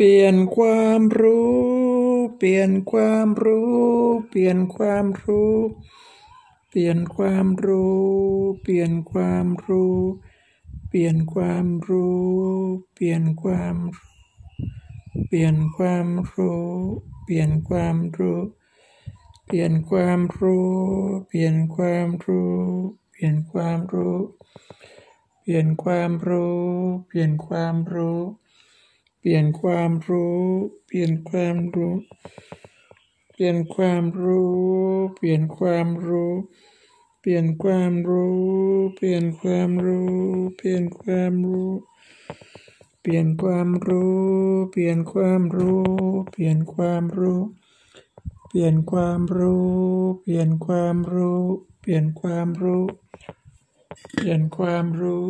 [0.00, 1.52] เปลี่ยนความรู้
[2.36, 3.72] เปลี่ยนความรู้
[4.28, 5.54] เปลี่ยนความรู้
[6.68, 7.98] เปลี่ยนความรู้
[8.62, 9.96] เปลี่ยนความรู้
[10.88, 12.18] เปลี่ยนความรู้
[12.94, 13.76] เปลี่ยนความ
[15.28, 16.66] เปลี่ยนความรู้
[17.24, 18.40] เปลี่ยนความรู้
[19.46, 20.66] เปลี่ยนความรู้
[21.28, 22.56] เปลี่ยนความรู้
[23.10, 24.16] เปลี่ยนความรู้
[25.42, 26.58] เปลี่ยนความรู้
[27.06, 28.20] เปลี่ยนความรู้
[29.20, 30.38] เปลี่ยนความรู้
[30.86, 31.94] เปลี่ยนความรู้
[33.32, 34.52] เปลี่ยนความรู้
[35.16, 36.32] เปลี่ยนความรู้
[37.20, 38.32] เปลี่ยนความรู้
[38.96, 40.16] เปลี่ยนความรู้
[40.60, 41.72] เปลี่ยนความรู้
[43.00, 44.12] เปลี่ยนความรู้
[44.70, 45.82] เปลี่ยนความรู้
[46.30, 47.42] เปลี่ยนความรู้
[48.50, 49.72] เปลี่ยนความรู้
[50.20, 51.42] เปลี่ยนความรู้
[51.80, 52.84] เปลี่ยนความรู้
[54.14, 55.24] เปลี่ยนความรู้